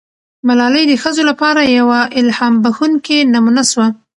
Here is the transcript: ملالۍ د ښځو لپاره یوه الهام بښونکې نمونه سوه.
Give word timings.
ملالۍ 0.47 0.83
د 0.87 0.93
ښځو 1.03 1.23
لپاره 1.29 1.61
یوه 1.79 1.99
الهام 2.19 2.53
بښونکې 2.63 3.17
نمونه 3.33 3.63
سوه. 3.71 3.87